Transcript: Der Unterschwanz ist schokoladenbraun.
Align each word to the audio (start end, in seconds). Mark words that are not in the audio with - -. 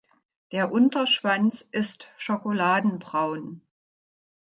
Der 0.51 0.71
Unterschwanz 0.71 1.61
ist 1.61 2.07
schokoladenbraun. 2.17 3.61